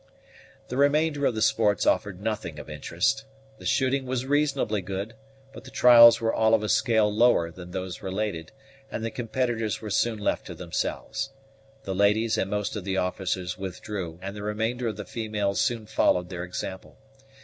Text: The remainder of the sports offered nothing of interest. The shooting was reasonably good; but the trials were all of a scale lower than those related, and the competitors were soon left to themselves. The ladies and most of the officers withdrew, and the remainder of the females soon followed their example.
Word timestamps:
The 0.69 0.77
remainder 0.77 1.27
of 1.27 1.35
the 1.35 1.43
sports 1.43 1.85
offered 1.85 2.19
nothing 2.23 2.57
of 2.57 2.71
interest. 2.71 3.23
The 3.59 3.67
shooting 3.67 4.07
was 4.07 4.25
reasonably 4.25 4.81
good; 4.81 5.13
but 5.53 5.63
the 5.63 5.69
trials 5.69 6.19
were 6.19 6.33
all 6.33 6.55
of 6.55 6.63
a 6.63 6.69
scale 6.69 7.13
lower 7.15 7.51
than 7.51 7.69
those 7.69 8.01
related, 8.01 8.51
and 8.91 9.05
the 9.05 9.11
competitors 9.11 9.79
were 9.79 9.91
soon 9.91 10.17
left 10.17 10.47
to 10.47 10.55
themselves. 10.55 11.29
The 11.83 11.93
ladies 11.93 12.35
and 12.35 12.49
most 12.49 12.75
of 12.75 12.83
the 12.83 12.97
officers 12.97 13.59
withdrew, 13.59 14.17
and 14.23 14.35
the 14.35 14.41
remainder 14.41 14.87
of 14.87 14.97
the 14.97 15.05
females 15.05 15.61
soon 15.61 15.85
followed 15.85 16.29
their 16.29 16.43
example. 16.45 16.97